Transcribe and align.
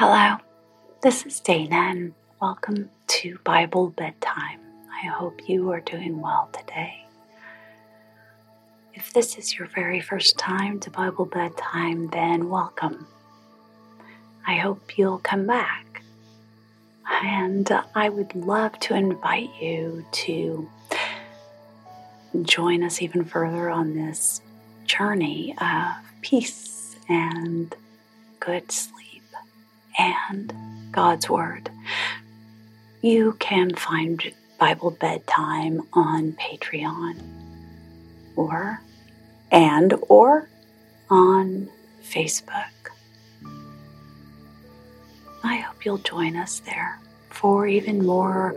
Hello, 0.00 0.36
this 1.02 1.26
is 1.26 1.40
Dana, 1.40 1.74
and 1.74 2.14
welcome 2.40 2.88
to 3.08 3.36
Bible 3.42 3.88
Bedtime. 3.88 4.60
I 4.92 5.06
hope 5.06 5.48
you 5.48 5.72
are 5.72 5.80
doing 5.80 6.20
well 6.20 6.48
today. 6.52 7.04
If 8.94 9.12
this 9.12 9.36
is 9.36 9.58
your 9.58 9.66
very 9.66 10.00
first 10.00 10.38
time 10.38 10.78
to 10.78 10.90
Bible 10.90 11.24
Bedtime, 11.24 12.10
then 12.10 12.48
welcome. 12.48 13.08
I 14.46 14.58
hope 14.58 14.96
you'll 14.96 15.18
come 15.18 15.48
back. 15.48 16.04
And 17.10 17.68
I 17.92 18.08
would 18.08 18.36
love 18.36 18.78
to 18.78 18.94
invite 18.94 19.50
you 19.60 20.06
to 20.12 20.70
join 22.42 22.84
us 22.84 23.02
even 23.02 23.24
further 23.24 23.68
on 23.68 23.96
this 23.96 24.42
journey 24.84 25.56
of 25.60 25.96
peace 26.22 26.94
and 27.08 27.74
good 28.38 28.70
sleep 28.70 29.07
and 29.96 30.52
God's 30.90 31.28
Word. 31.30 31.70
You 33.00 33.36
can 33.38 33.74
find 33.74 34.32
Bible 34.58 34.90
Bedtime 34.90 35.82
on 35.92 36.32
Patreon 36.32 37.20
or 38.34 38.80
and 39.50 39.94
or 40.08 40.48
on 41.08 41.68
Facebook. 42.02 42.90
I 45.44 45.56
hope 45.56 45.84
you'll 45.84 45.98
join 45.98 46.36
us 46.36 46.60
there 46.60 46.98
for 47.30 47.66
even 47.66 48.04
more 48.04 48.56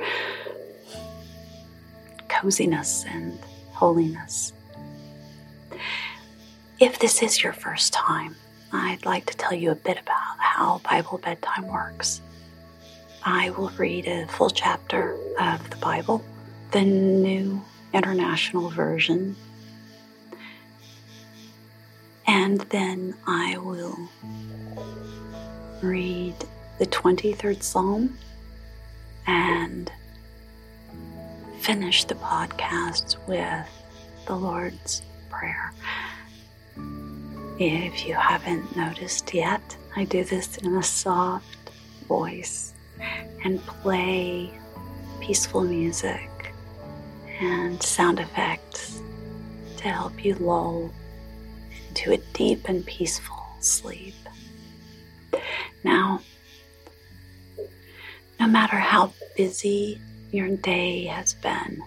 coziness 2.27 3.05
and 3.07 3.37
holiness. 3.71 4.53
If 6.79 6.97
this 6.97 7.21
is 7.21 7.43
your 7.43 7.53
first 7.53 7.93
time, 7.93 8.35
I'd 8.71 9.05
like 9.05 9.27
to 9.27 9.37
tell 9.37 9.53
you 9.53 9.69
a 9.71 9.75
bit 9.75 9.99
about 9.99 10.37
how 10.61 10.79
Bible 10.87 11.17
bedtime 11.17 11.67
works. 11.67 12.21
I 13.25 13.49
will 13.49 13.71
read 13.79 14.05
a 14.07 14.27
full 14.27 14.51
chapter 14.51 15.17
of 15.39 15.67
the 15.71 15.77
Bible, 15.77 16.23
the 16.69 16.83
New 16.83 17.63
International 17.93 18.69
Version, 18.69 19.35
and 22.27 22.61
then 22.69 23.15
I 23.25 23.57
will 23.57 23.97
read 25.81 26.35
the 26.77 26.85
23rd 26.85 27.63
Psalm 27.63 28.15
and 29.25 29.91
finish 31.59 32.03
the 32.03 32.15
podcast 32.15 33.17
with 33.27 33.67
the 34.27 34.35
Lord's 34.35 35.01
Prayer. 35.31 35.73
If 37.63 38.07
you 38.07 38.15
haven't 38.15 38.75
noticed 38.75 39.35
yet, 39.35 39.61
I 39.95 40.05
do 40.05 40.23
this 40.23 40.57
in 40.57 40.77
a 40.77 40.81
soft 40.81 41.69
voice 42.07 42.73
and 43.43 43.63
play 43.67 44.51
peaceful 45.19 45.61
music 45.61 46.55
and 47.39 47.79
sound 47.83 48.19
effects 48.19 48.99
to 49.77 49.83
help 49.83 50.25
you 50.25 50.33
lull 50.39 50.89
into 51.89 52.13
a 52.13 52.17
deep 52.33 52.67
and 52.67 52.83
peaceful 52.83 53.45
sleep. 53.59 54.15
Now, 55.83 56.21
no 58.39 58.47
matter 58.47 58.77
how 58.77 59.13
busy 59.37 60.01
your 60.31 60.49
day 60.57 61.05
has 61.05 61.35
been, 61.35 61.83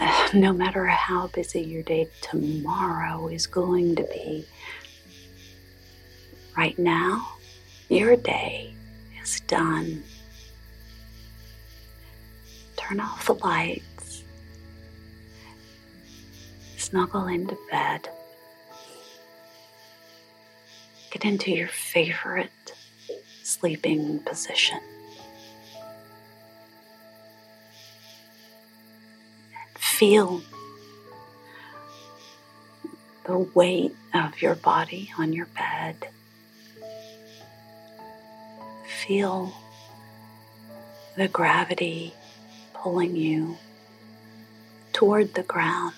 no 0.32 0.54
matter 0.54 0.86
how 0.86 1.26
busy 1.26 1.60
your 1.60 1.82
day 1.82 2.08
tomorrow 2.22 3.28
is 3.28 3.46
going 3.46 3.94
to 3.96 4.02
be, 4.04 4.46
Right 6.56 6.78
now, 6.78 7.34
your 7.90 8.16
day 8.16 8.72
is 9.22 9.40
done. 9.40 10.02
Turn 12.78 12.98
off 12.98 13.26
the 13.26 13.34
lights. 13.34 14.24
Snuggle 16.78 17.26
into 17.26 17.58
bed. 17.70 18.08
Get 21.10 21.26
into 21.26 21.50
your 21.50 21.68
favorite 21.68 22.72
sleeping 23.42 24.20
position. 24.20 24.80
Feel 29.74 30.40
the 33.24 33.38
weight 33.38 33.94
of 34.14 34.40
your 34.40 34.54
body 34.54 35.10
on 35.18 35.34
your 35.34 35.46
bed 35.46 36.08
feel 39.06 39.52
the 41.16 41.28
gravity 41.28 42.12
pulling 42.74 43.16
you 43.16 43.56
toward 44.92 45.34
the 45.34 45.42
ground. 45.42 45.94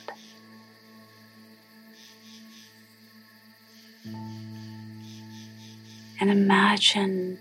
And 6.20 6.30
imagine 6.30 7.38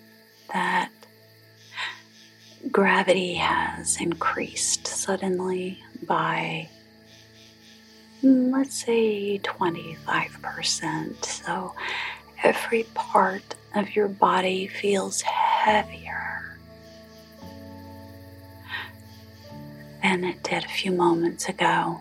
that 0.53 0.91
gravity 2.71 3.35
has 3.35 3.99
increased 3.99 4.87
suddenly 4.87 5.83
by, 6.05 6.69
mm, 8.23 8.51
let's 8.51 8.85
say, 8.85 9.39
25%. 9.39 11.25
So 11.25 11.73
every 12.43 12.83
part 12.93 13.55
of 13.75 13.95
your 13.95 14.07
body 14.07 14.67
feels 14.67 15.23
heavier 15.67 16.57
than 20.01 20.23
it 20.23 20.41
did 20.41 20.63
a 20.63 20.67
few 20.69 20.93
moments 20.93 21.49
ago. 21.49 21.99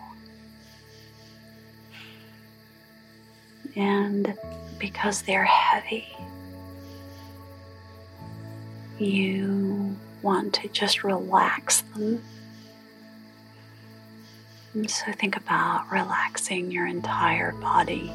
And 3.75 4.33
because 4.79 5.23
they're 5.23 5.43
heavy, 5.43 6.07
you 8.99 9.97
want 10.21 10.53
to 10.53 10.69
just 10.69 11.03
relax 11.03 11.81
them. 11.81 12.23
And 14.73 14.89
so 14.89 15.11
think 15.11 15.35
about 15.35 15.91
relaxing 15.91 16.71
your 16.71 16.87
entire 16.87 17.51
body. 17.51 18.13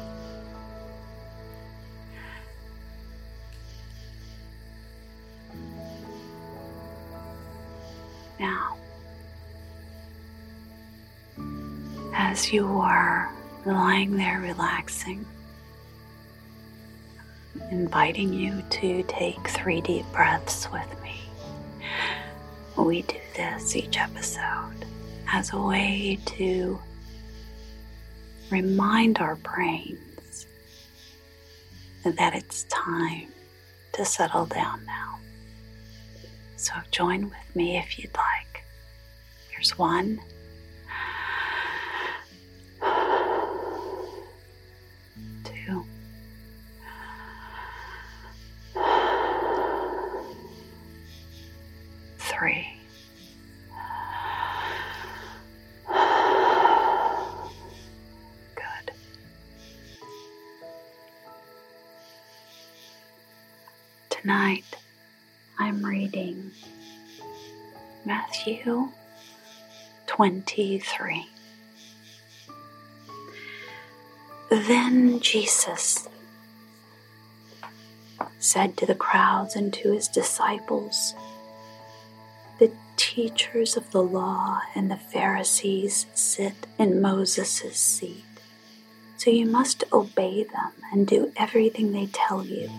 Now. 8.39 8.77
As 12.15 12.51
you 12.51 12.67
are 12.67 13.31
lying 13.65 14.15
there 14.17 14.39
relaxing, 14.39 15.25
inviting 17.71 18.33
you 18.33 18.63
to 18.69 19.03
take 19.03 19.47
three 19.47 19.81
deep 19.81 20.05
breaths 20.13 20.71
with 20.71 21.01
me. 21.01 21.21
We 22.77 23.03
do 23.03 23.17
this 23.35 23.75
each 23.75 23.97
episode 23.97 24.85
as 25.31 25.53
a 25.53 25.59
way 25.59 26.19
to 26.25 26.79
remind 28.51 29.19
our 29.19 29.35
brains 29.37 30.47
that 32.03 32.35
it's 32.35 32.63
time 32.65 33.31
to 33.93 34.05
settle 34.05 34.45
down 34.45 34.85
now. 34.85 35.02
So 36.63 36.75
join 36.91 37.25
with 37.25 37.55
me 37.55 37.77
if 37.77 37.99
you'd 37.99 38.15
like. 38.15 38.63
Here's 39.49 39.77
one. 39.77 40.21
Matthew 68.65 68.91
23. 70.07 71.25
Then 74.49 75.19
Jesus 75.19 76.07
said 78.39 78.77
to 78.77 78.85
the 78.85 78.95
crowds 78.95 79.55
and 79.57 79.73
to 79.73 79.91
his 79.91 80.07
disciples, 80.07 81.13
The 82.59 82.71
teachers 82.95 83.75
of 83.75 83.91
the 83.91 84.01
law 84.03 84.61
and 84.75 84.89
the 84.89 84.97
Pharisees 84.97 86.05
sit 86.13 86.67
in 86.79 87.01
Moses' 87.01 87.77
seat, 87.77 88.23
so 89.17 89.29
you 89.29 89.45
must 89.45 89.83
obey 89.91 90.43
them 90.43 90.71
and 90.91 91.05
do 91.05 91.33
everything 91.35 91.91
they 91.91 92.07
tell 92.07 92.45
you. 92.45 92.69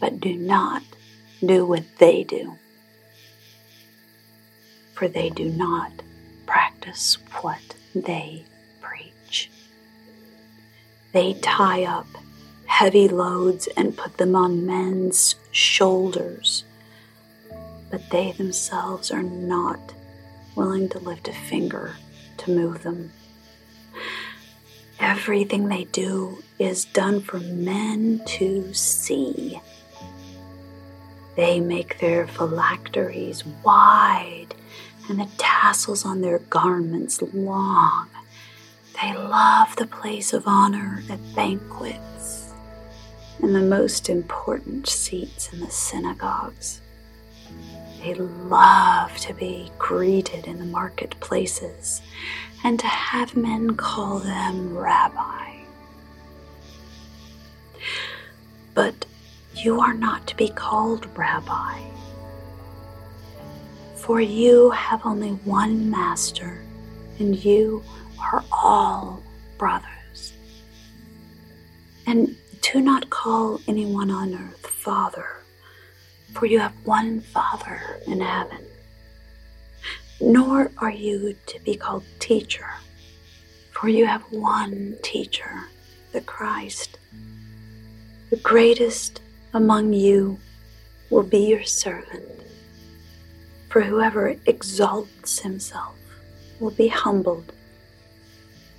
But 0.00 0.18
do 0.18 0.36
not 0.36 0.82
do 1.44 1.64
what 1.64 1.84
they 1.98 2.24
do, 2.24 2.56
for 5.00 5.08
they 5.08 5.30
do 5.30 5.48
not 5.48 5.90
practice 6.44 7.16
what 7.40 7.74
they 7.94 8.44
preach. 8.82 9.50
They 11.14 11.32
tie 11.40 11.84
up 11.84 12.06
heavy 12.66 13.08
loads 13.08 13.66
and 13.78 13.96
put 13.96 14.18
them 14.18 14.36
on 14.36 14.66
men's 14.66 15.36
shoulders, 15.52 16.64
but 17.90 18.10
they 18.10 18.32
themselves 18.32 19.10
are 19.10 19.22
not 19.22 19.94
willing 20.54 20.90
to 20.90 20.98
lift 20.98 21.28
a 21.28 21.32
finger 21.32 21.96
to 22.36 22.50
move 22.50 22.82
them. 22.82 23.10
Everything 24.98 25.68
they 25.68 25.84
do 25.84 26.42
is 26.58 26.84
done 26.84 27.22
for 27.22 27.40
men 27.40 28.20
to 28.26 28.74
see. 28.74 29.62
They 31.36 31.58
make 31.58 31.98
their 32.00 32.26
phylacteries 32.26 33.46
wide 33.64 34.54
and 35.08 35.20
the 35.20 35.28
tassels 35.38 36.04
on 36.04 36.20
their 36.20 36.38
garments 36.38 37.20
long. 37.22 38.08
They 39.00 39.14
love 39.14 39.74
the 39.76 39.86
place 39.86 40.32
of 40.32 40.44
honor 40.46 41.02
at 41.10 41.34
banquets 41.34 42.52
and 43.40 43.54
the 43.54 43.60
most 43.60 44.08
important 44.08 44.88
seats 44.88 45.52
in 45.52 45.60
the 45.60 45.70
synagogues. 45.70 46.80
They 48.02 48.14
love 48.14 49.16
to 49.18 49.34
be 49.34 49.70
greeted 49.78 50.46
in 50.46 50.58
the 50.58 50.64
marketplaces 50.64 52.02
and 52.64 52.78
to 52.80 52.86
have 52.86 53.36
men 53.36 53.76
call 53.76 54.18
them 54.18 54.76
rabbi. 54.76 55.56
But 58.74 59.06
you 59.54 59.80
are 59.80 59.94
not 59.94 60.26
to 60.28 60.36
be 60.36 60.48
called 60.48 61.06
rabbi, 61.16 61.80
for 64.00 64.20
you 64.20 64.70
have 64.70 65.04
only 65.04 65.30
one 65.44 65.90
master, 65.90 66.62
and 67.18 67.36
you 67.44 67.82
are 68.18 68.42
all 68.50 69.22
brothers. 69.58 70.32
And 72.06 72.34
do 72.62 72.80
not 72.80 73.10
call 73.10 73.60
anyone 73.68 74.10
on 74.10 74.34
earth 74.34 74.66
Father, 74.66 75.26
for 76.32 76.46
you 76.46 76.58
have 76.58 76.74
one 76.84 77.20
Father 77.20 77.80
in 78.06 78.20
heaven. 78.20 78.64
Nor 80.20 80.70
are 80.78 80.90
you 80.90 81.36
to 81.46 81.60
be 81.60 81.76
called 81.76 82.04
teacher, 82.18 82.68
for 83.72 83.88
you 83.88 84.06
have 84.06 84.22
one 84.30 84.96
teacher, 85.02 85.68
the 86.12 86.22
Christ. 86.22 86.98
The 88.30 88.36
greatest 88.36 89.20
among 89.52 89.92
you 89.92 90.38
will 91.10 91.22
be 91.22 91.46
your 91.46 91.64
servant. 91.64 92.39
For 93.70 93.82
whoever 93.82 94.36
exalts 94.46 95.38
himself 95.40 95.96
will 96.58 96.72
be 96.72 96.88
humbled, 96.88 97.52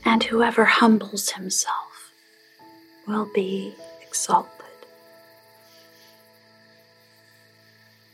and 0.06 0.24
whoever 0.24 0.66
humbles 0.66 1.32
himself 1.32 2.12
will 3.08 3.30
be 3.34 3.74
exalted. 4.02 4.52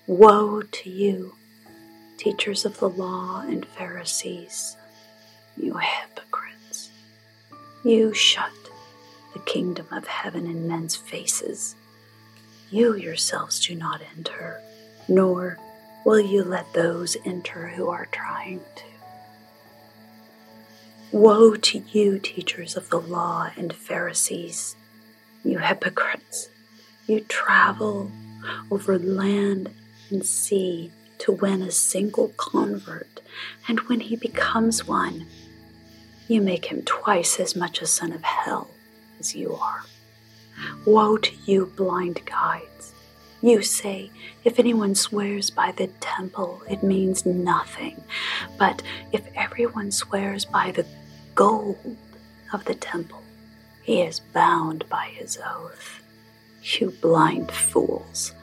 Woe 0.06 0.62
to 0.62 0.90
you! 0.90 1.34
teachers 2.18 2.66
of 2.66 2.80
the 2.80 2.90
law 2.90 3.42
and 3.42 3.66
Pharisees, 3.66 4.76
you 5.56 5.78
hypocrites. 5.78 6.90
You 7.84 8.14
shut 8.14 8.52
the 9.34 9.40
kingdom 9.40 9.88
of 9.92 10.08
heaven 10.08 10.46
in 10.46 10.68
men's 10.68 10.96
faces. 10.96 11.76
You 12.70 12.96
yourselves 12.96 13.66
do 13.66 13.76
not 13.76 14.02
enter, 14.18 14.62
nor 15.08 15.58
will 16.08 16.22
you 16.22 16.42
let 16.42 16.72
those 16.72 17.18
enter 17.26 17.68
who 17.68 17.90
are 17.90 18.08
trying 18.14 18.62
to. 18.78 18.84
Woe 21.12 21.56
to 21.56 21.80
you, 21.92 22.18
teachers 22.18 22.78
of 22.78 22.90
the 22.90 23.02
law 23.02 23.50
and 23.58 23.74
Pharisees, 23.74 24.78
you 25.44 25.58
hypocrites! 25.58 26.48
You 27.08 27.20
travel 27.28 28.10
over 28.72 28.98
land 28.98 29.70
and 30.10 30.26
sea 30.26 30.94
to 31.18 31.34
win 31.34 31.62
a 31.62 31.72
single 31.72 32.30
convert, 32.38 33.20
and 33.68 33.82
when 33.82 34.00
he 34.00 34.16
becomes 34.16 34.88
one, 34.88 35.26
you 36.30 36.40
make 36.40 36.68
him 36.68 36.84
twice 36.84 37.38
as 37.38 37.54
much 37.54 37.82
a 37.82 37.86
son 37.86 38.14
of 38.14 38.24
hell 38.24 38.70
as 39.20 39.36
you 39.36 39.56
are. 39.56 39.84
Woe 40.86 41.18
to 41.18 41.36
you, 41.46 41.66
blind 41.66 42.22
guides! 42.26 42.67
You 43.42 43.62
say, 43.62 44.12
if 44.44 44.60
anyone 44.60 44.96
swears 44.96 45.50
by 45.50 45.72
the 45.72 45.88
temple, 46.00 46.62
it 46.70 46.84
means 46.84 47.26
nothing. 47.26 48.04
But 48.58 48.82
if 49.12 49.22
everyone 49.36 49.92
swears 49.92 50.46
by 50.46 50.72
the 50.72 50.86
gold 51.36 51.98
of 52.52 52.66
the 52.66 52.76
temple, 52.76 53.22
he 53.84 54.02
is 54.02 54.20
bound 54.20 54.88
by 54.90 55.10
his 55.14 55.38
oath. 55.38 56.02
You 56.64 56.92
blind 57.02 57.52
fools! 57.52 58.34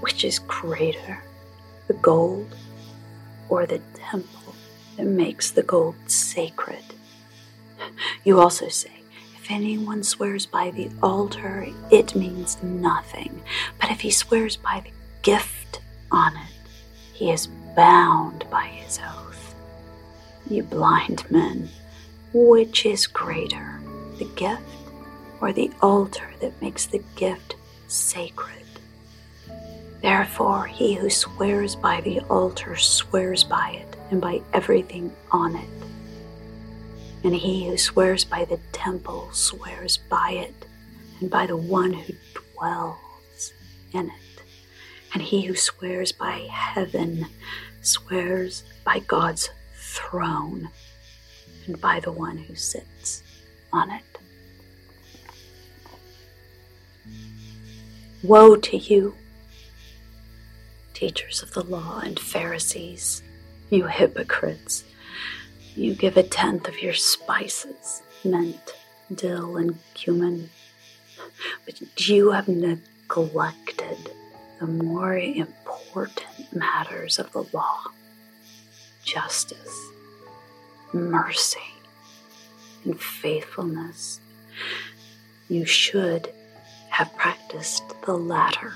Which 0.00 0.24
is 0.24 0.38
greater? 0.38 1.22
the 1.86 1.94
gold 1.94 2.54
or 3.48 3.66
the 3.66 3.80
temple 3.94 4.54
that 4.96 5.06
makes 5.06 5.50
the 5.50 5.62
gold 5.62 5.96
sacred. 6.06 6.84
You 8.24 8.40
also 8.40 8.68
say, 8.68 9.02
if 9.44 9.50
anyone 9.50 10.02
swears 10.02 10.46
by 10.46 10.70
the 10.70 10.88
altar, 11.02 11.66
it 11.90 12.14
means 12.14 12.56
nothing. 12.62 13.42
But 13.78 13.90
if 13.90 14.00
he 14.00 14.10
swears 14.10 14.56
by 14.56 14.82
the 14.82 14.90
gift 15.20 15.82
on 16.10 16.34
it, 16.34 16.52
he 17.12 17.30
is 17.30 17.48
bound 17.76 18.46
by 18.50 18.64
his 18.68 18.98
oath. 19.06 19.54
You 20.48 20.62
blind 20.62 21.30
men, 21.30 21.68
which 22.32 22.86
is 22.86 23.06
greater, 23.06 23.82
the 24.18 24.30
gift 24.34 24.62
or 25.42 25.52
the 25.52 25.70
altar 25.82 26.30
that 26.40 26.62
makes 26.62 26.86
the 26.86 27.02
gift 27.14 27.56
sacred? 27.86 28.64
Therefore, 30.00 30.64
he 30.64 30.94
who 30.94 31.10
swears 31.10 31.76
by 31.76 32.00
the 32.00 32.20
altar 32.30 32.76
swears 32.76 33.44
by 33.44 33.72
it 33.82 33.96
and 34.10 34.22
by 34.22 34.40
everything 34.54 35.12
on 35.30 35.54
it. 35.54 35.83
And 37.24 37.34
he 37.34 37.66
who 37.66 37.76
swears 37.76 38.22
by 38.24 38.44
the 38.44 38.60
temple 38.72 39.30
swears 39.32 39.96
by 39.96 40.32
it 40.32 40.66
and 41.20 41.30
by 41.30 41.46
the 41.46 41.56
one 41.56 41.92
who 41.92 42.12
dwells 42.34 43.52
in 43.92 44.10
it. 44.10 44.42
And 45.12 45.22
he 45.22 45.42
who 45.42 45.56
swears 45.56 46.12
by 46.12 46.46
heaven 46.50 47.26
swears 47.80 48.62
by 48.84 48.98
God's 49.00 49.50
throne 49.74 50.68
and 51.66 51.80
by 51.80 51.98
the 52.00 52.12
one 52.12 52.36
who 52.36 52.54
sits 52.54 53.22
on 53.72 53.90
it. 53.90 54.02
Woe 58.22 58.56
to 58.56 58.76
you! 58.76 59.14
teachers 60.94 61.42
of 61.42 61.52
the 61.52 61.62
law 61.62 62.00
and 62.00 62.18
Pharisees, 62.18 63.22
you 63.68 63.86
hypocrites. 63.86 64.84
You 65.76 65.94
give 65.94 66.16
a 66.16 66.22
tenth 66.22 66.68
of 66.68 66.80
your 66.80 66.94
spices, 66.94 68.02
mint, 68.24 68.74
dill, 69.12 69.56
and 69.56 69.78
cumin, 69.94 70.50
but 71.64 71.80
you 72.08 72.30
have 72.30 72.46
neglected 72.46 74.10
the 74.60 74.66
more 74.66 75.16
important 75.16 76.54
matters 76.54 77.18
of 77.18 77.32
the 77.32 77.44
law 77.52 77.80
justice, 79.04 79.90
mercy, 80.92 81.58
and 82.84 83.00
faithfulness. 83.00 84.20
You 85.48 85.66
should 85.66 86.32
have 86.90 87.14
practiced 87.16 87.82
the 88.06 88.16
latter 88.16 88.72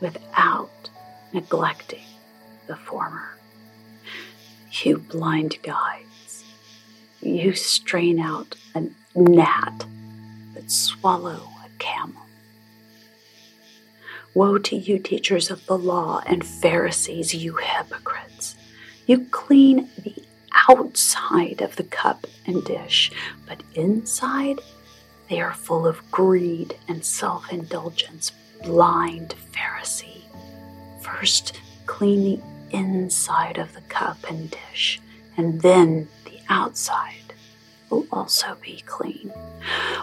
without 0.00 0.90
neglecting 1.32 2.04
the 2.66 2.76
former. 2.76 3.36
You 4.72 4.98
blind 4.98 5.58
guides, 5.62 6.44
you 7.20 7.52
strain 7.52 8.18
out 8.18 8.56
a 8.74 8.88
gnat 9.14 9.84
but 10.54 10.70
swallow 10.70 11.50
a 11.64 11.68
camel. 11.78 12.22
Woe 14.34 14.58
to 14.58 14.76
you, 14.76 14.98
teachers 14.98 15.50
of 15.50 15.66
the 15.66 15.76
law 15.76 16.22
and 16.26 16.44
Pharisees, 16.44 17.34
you 17.34 17.56
hypocrites! 17.56 18.56
You 19.06 19.26
clean 19.30 19.88
the 19.98 20.14
outside 20.68 21.60
of 21.60 21.76
the 21.76 21.84
cup 21.84 22.26
and 22.46 22.64
dish, 22.64 23.12
but 23.46 23.62
inside 23.74 24.58
they 25.28 25.40
are 25.40 25.54
full 25.54 25.86
of 25.86 26.10
greed 26.10 26.76
and 26.88 27.04
self 27.04 27.52
indulgence. 27.52 28.32
Blind 28.62 29.34
Pharisee. 29.52 30.22
First, 31.02 31.60
clean 31.86 32.24
the 32.24 32.51
inside 32.72 33.58
of 33.58 33.74
the 33.74 33.80
cup 33.82 34.18
and 34.28 34.50
dish, 34.50 35.00
and 35.36 35.60
then 35.60 36.08
the 36.24 36.40
outside 36.48 37.34
will 37.90 38.06
also 38.10 38.56
be 38.60 38.82
clean. 38.86 39.32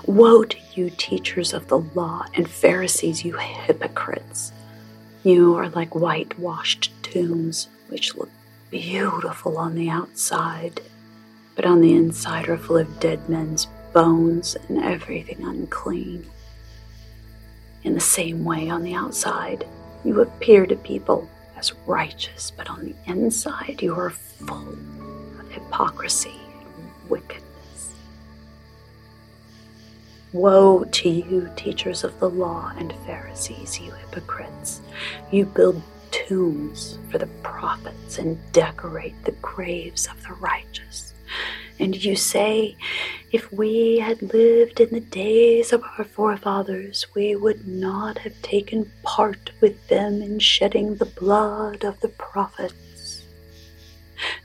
Woe 0.05 0.43
to 0.43 0.57
you, 0.75 0.89
teachers 0.91 1.53
of 1.53 1.67
the 1.67 1.79
law 1.79 2.25
and 2.35 2.49
Pharisees, 2.49 3.25
you 3.25 3.37
hypocrites! 3.37 4.51
You 5.23 5.55
are 5.55 5.69
like 5.69 5.95
whitewashed 5.95 6.91
tombs, 7.03 7.67
which 7.89 8.15
look 8.15 8.29
beautiful 8.69 9.57
on 9.57 9.75
the 9.75 9.89
outside, 9.89 10.81
but 11.55 11.65
on 11.65 11.81
the 11.81 11.93
inside 11.93 12.47
are 12.47 12.57
full 12.57 12.77
of 12.77 12.99
dead 12.99 13.27
men's 13.27 13.67
bones 13.91 14.55
and 14.67 14.77
everything 14.77 15.43
unclean. 15.43 16.25
In 17.83 17.93
the 17.93 17.99
same 17.99 18.45
way, 18.45 18.69
on 18.69 18.83
the 18.83 18.93
outside, 18.93 19.65
you 20.05 20.21
appear 20.21 20.65
to 20.65 20.75
people 20.75 21.29
as 21.59 21.73
righteous, 21.85 22.51
but 22.55 22.69
on 22.69 22.85
the 22.85 22.95
inside, 23.11 23.81
you 23.81 23.93
are 23.93 24.09
full 24.09 24.69
of 25.39 25.51
hypocrisy 25.51 26.39
and 26.53 27.09
wickedness. 27.09 27.93
Woe 30.31 30.85
to 30.85 31.09
you, 31.09 31.49
teachers 31.57 32.05
of 32.05 32.17
the 32.19 32.29
law 32.29 32.71
and 32.77 32.93
Pharisees, 33.05 33.79
you 33.79 33.91
hypocrites! 33.91 34.79
You 35.31 35.45
build 35.45 35.81
tombs 36.11 36.97
for 37.11 37.17
the 37.17 37.27
prophets 37.43 38.19
and 38.19 38.37
decorate 38.53 39.21
the 39.25 39.33
graves 39.33 40.07
of 40.07 40.21
the 40.23 40.33
righteous. 40.35 41.13
And 41.79 42.03
you 42.03 42.15
say, 42.17 42.75
if 43.31 43.51
we 43.53 43.99
had 43.99 44.21
lived 44.33 44.81
in 44.81 44.89
the 44.89 44.99
days 44.99 45.71
of 45.71 45.81
our 45.97 46.03
forefathers, 46.03 47.07
we 47.15 47.35
would 47.35 47.67
not 47.67 48.17
have 48.19 48.41
taken 48.41 48.91
part 49.03 49.51
with 49.61 49.87
them 49.87 50.21
in 50.21 50.39
shedding 50.39 50.95
the 50.95 51.05
blood 51.05 51.85
of 51.85 51.99
the 52.01 52.09
prophets. 52.09 53.23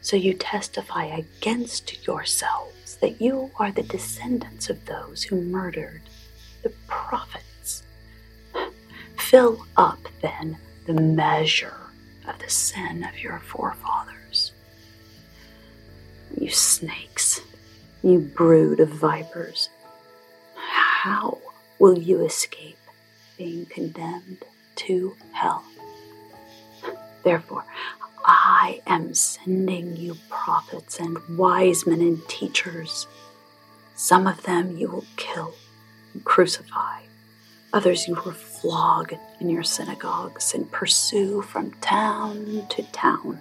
So 0.01 0.17
you 0.17 0.35
testify 0.35 1.07
against 1.07 2.07
yourselves 2.07 2.97
that 3.01 3.21
you 3.21 3.51
are 3.59 3.73
the 3.73 3.83
descendants 3.83 4.71
of 4.71 4.85
those 4.85 5.25
who 5.25 5.41
murdered 5.41 6.03
the 6.63 6.73
prophets. 6.87 7.83
Fill 9.19 9.67
up, 9.77 9.99
then, 10.23 10.57
the 10.87 10.95
measure 10.95 11.91
of 12.29 12.39
the 12.39 12.51
sin 12.51 13.05
of 13.05 13.19
your 13.19 13.41
forefathers. 13.41 14.53
You 16.39 16.51
snakes, 16.51 17.14
you 18.05 18.21
brood 18.21 18.81
of 18.81 18.91
vipers, 18.91 19.71
how 20.57 21.39
will 21.79 21.99
you 21.99 22.23
escape 22.25 22.77
being 23.39 23.65
condemned 23.67 24.45
to 24.77 25.17
hell? 25.33 25.65
Therefore, 27.23 27.65
I 28.27 28.83
am 28.87 29.15
sending 29.15 29.97
you 29.97 30.17
prophets 30.29 31.01
and 31.01 31.17
wise 31.31 31.87
men 31.87 32.01
and 32.01 32.27
teachers. 32.29 33.07
Some 33.97 34.27
of 34.27 34.43
them 34.43 34.77
you 34.77 34.89
will 34.89 35.07
kill 35.17 35.55
and 36.13 36.23
crucify. 36.25 37.01
Others 37.73 38.07
you 38.07 38.15
will 38.15 38.33
flog 38.33 39.15
in 39.41 39.49
your 39.49 39.63
synagogues 39.63 40.55
and 40.55 40.71
pursue 40.71 41.41
from 41.41 41.73
town 41.81 42.67
to 42.69 42.83
town. 42.93 43.41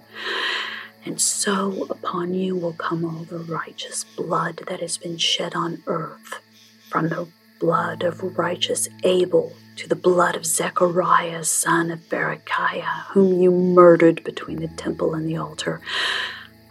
And 1.06 1.20
so 1.20 1.86
upon 1.90 2.32
you 2.32 2.56
will 2.56 2.72
come 2.72 3.04
all 3.04 3.24
the 3.24 3.38
righteous 3.38 4.04
blood 4.16 4.62
that 4.68 4.80
has 4.80 4.96
been 4.96 5.18
shed 5.18 5.54
on 5.54 5.82
earth, 5.86 6.40
from 6.88 7.10
the 7.10 7.28
blood 7.60 8.02
of 8.02 8.38
righteous 8.38 8.88
Abel 9.02 9.52
to 9.76 9.88
the 9.88 9.96
blood 9.96 10.34
of 10.34 10.46
Zechariah, 10.46 11.44
son 11.44 11.90
of 11.90 12.08
Berechiah, 12.08 13.04
whom 13.08 13.40
you 13.40 13.50
murdered 13.50 14.24
between 14.24 14.60
the 14.60 14.68
temple 14.68 15.14
and 15.14 15.28
the 15.28 15.36
altar. 15.36 15.80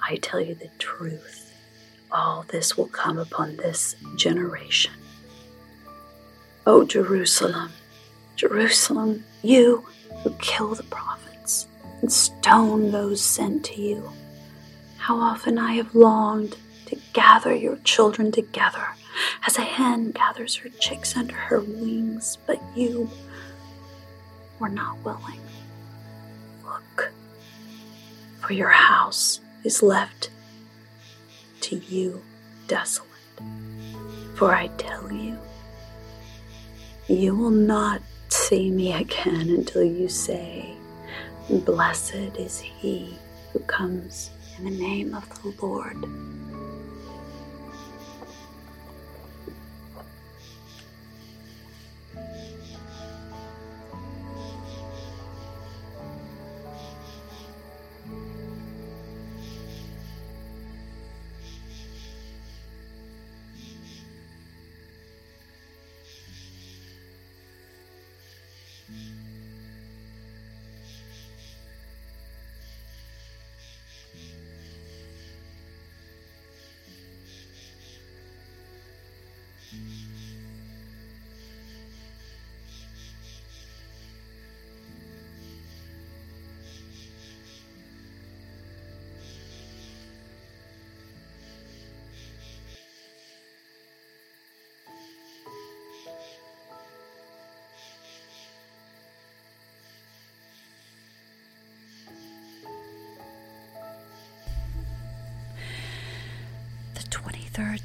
I 0.08 0.16
tell 0.16 0.42
you 0.42 0.56
the 0.56 0.70
truth, 0.80 1.54
all 2.12 2.44
this 2.50 2.76
will 2.76 2.88
come 2.88 3.20
upon 3.20 3.58
this 3.58 3.96
generation. 4.16 4.94
O 6.66 6.86
Jerusalem, 6.86 7.72
Jerusalem, 8.36 9.26
you 9.44 9.86
who 10.24 10.32
kill 10.40 10.74
the 10.74 10.84
prophets 10.84 11.68
and 12.02 12.12
stone 12.12 12.92
those 12.92 13.22
sent 13.24 13.66
to 13.66 13.82
you, 13.82 14.10
how 15.04 15.18
often 15.20 15.58
I 15.58 15.74
have 15.74 15.94
longed 15.94 16.56
to 16.86 16.96
gather 17.12 17.54
your 17.54 17.76
children 17.84 18.32
together 18.32 18.88
as 19.46 19.58
a 19.58 19.62
hen 19.62 20.12
gathers 20.12 20.56
her 20.56 20.70
chicks 20.80 21.18
under 21.18 21.36
her 21.36 21.60
wings, 21.60 22.38
but 22.48 22.62
you 22.74 23.10
were 24.60 24.70
not 24.70 24.98
willing. 25.04 25.42
Look, 26.64 27.12
for 28.40 28.54
your 28.54 28.70
house 28.70 29.42
is 29.66 29.84
left 29.84 30.30
to 31.60 31.76
you 31.80 32.22
desolate. 32.68 33.10
For 34.36 34.56
I 34.56 34.68
tell 34.78 35.12
you, 35.12 35.38
you 37.10 37.36
will 37.36 37.50
not 37.50 38.02
see 38.30 38.72
me 38.72 38.94
again 38.94 39.50
until 39.50 39.84
you 39.84 40.08
say, 40.08 40.78
Blessed 41.50 42.38
is 42.38 42.62
he 42.62 43.18
who 43.52 43.60
comes 43.60 44.30
in 44.66 44.78
the 44.78 44.80
name 44.80 45.14
of 45.14 45.28
the 45.44 45.54
Lord. 45.62 45.98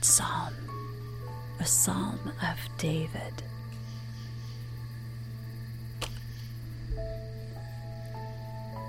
Psalm, 0.08 0.54
a 1.60 1.66
psalm 1.66 2.32
of 2.42 2.78
David. 2.78 3.42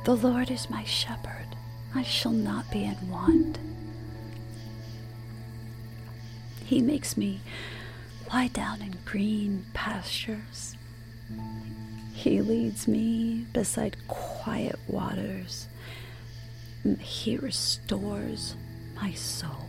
The 0.05 0.15
Lord 0.15 0.49
is 0.49 0.69
my 0.69 0.85
shepherd, 0.85 1.57
I 1.93 2.03
shall 2.03 2.31
not 2.31 2.71
be 2.71 2.85
in 2.85 3.09
want. 3.09 3.59
He 6.63 6.81
makes 6.81 7.17
me 7.17 7.41
lie 8.31 8.47
down 8.47 8.81
in 8.81 8.95
green 9.03 9.65
pastures. 9.73 10.77
He 12.13 12.41
leads 12.41 12.87
me 12.87 13.45
beside 13.51 13.97
quiet 14.07 14.79
waters. 14.87 15.67
He 17.01 17.35
restores 17.35 18.55
my 18.95 19.11
soul. 19.11 19.68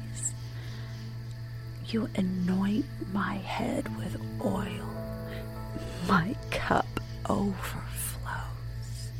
You 1.91 2.07
anoint 2.15 2.85
my 3.11 3.33
head 3.35 3.97
with 3.97 4.15
oil. 4.45 4.87
My 6.07 6.37
cup 6.49 6.87
overflows. 7.29 9.11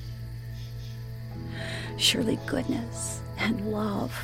Surely 1.97 2.39
goodness 2.45 3.19
and 3.37 3.73
love 3.73 4.17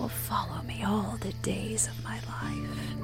will 0.00 0.08
follow 0.08 0.60
me 0.62 0.82
all 0.82 1.16
the 1.20 1.34
days 1.34 1.86
of 1.86 2.02
my 2.02 2.16
life, 2.16 2.96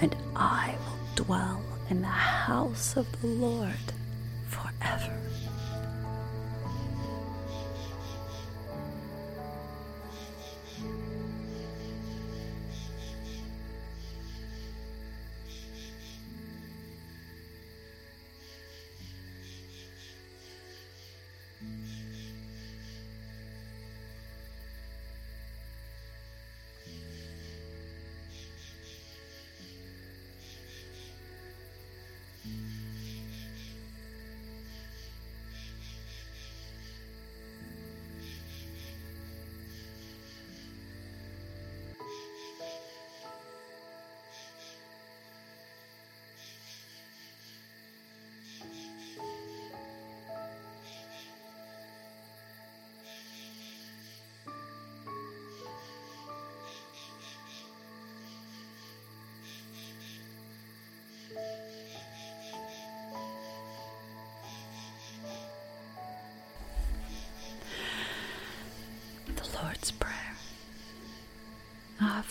and 0.00 0.16
I 0.34 0.74
will 0.80 1.24
dwell 1.24 1.62
in 1.88 2.00
the 2.00 2.08
house 2.08 2.96
of 2.96 3.06
the 3.20 3.28
Lord 3.28 3.92
forever. 4.48 5.16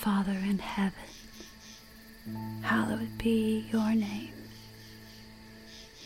Father 0.07 0.39
in 0.49 0.57
heaven, 0.59 1.09
hallowed 2.61 3.17
be 3.17 3.67
your 3.73 3.93
name. 3.93 4.31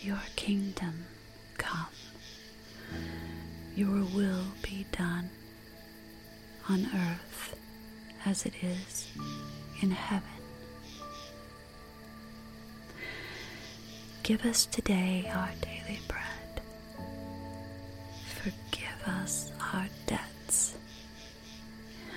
Your 0.02 0.18
kingdom 0.36 1.06
come. 1.60 1.86
Your 3.76 4.04
will 4.16 4.46
be 4.64 4.88
done 4.92 5.30
on 6.68 6.88
earth 6.96 7.56
as 8.26 8.44
it 8.48 8.56
is 8.64 9.08
in 9.84 9.92
heaven. 9.92 10.42
Give 14.24 14.44
us 14.48 14.66
today 14.66 15.30
our 15.32 15.52
daily 15.62 16.00
bread. 16.08 16.21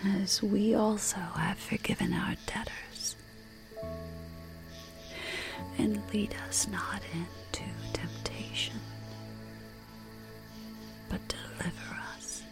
As 0.07 0.43
we 0.43 0.75
also 0.75 1.17
have 1.17 1.59
forgiven 1.59 2.13
our 2.13 2.35
debtors. 2.47 3.17
And 5.79 6.01
lead 6.13 6.35
us 6.49 6.69
not 6.69 7.03
into 7.13 7.65
temptation, 7.93 8.77
but 11.09 11.21
deliver 11.29 11.97
us 12.17 12.43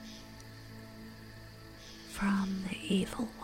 from 2.11 2.65
the 2.69 2.77
evil 2.95 3.29
one. 3.39 3.42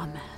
Amen. 0.00 0.29